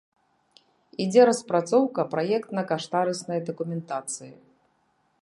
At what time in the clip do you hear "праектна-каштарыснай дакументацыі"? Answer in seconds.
2.15-4.31